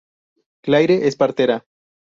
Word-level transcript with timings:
Claire 0.69 0.97
es 1.11 1.15
partera. 1.23 1.63